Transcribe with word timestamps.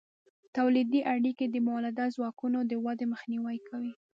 تولیدي 0.55 1.01
اړیکې 1.13 1.45
د 1.49 1.55
مؤلده 1.67 2.05
ځواکونو 2.15 2.59
د 2.65 2.71
ودې 2.83 3.05
مخنیوی 3.13 3.57
کوي. 3.67 3.93